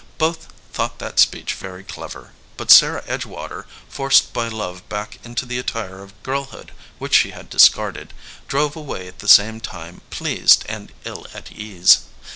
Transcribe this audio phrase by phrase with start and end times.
[0.17, 5.59] Both thought that speech very clever; but Sarah Edgewater, forced by love back into the
[5.59, 8.11] attire of girlhood which she had discarded,
[8.47, 11.99] drove away at the same time pleased and ill at ease.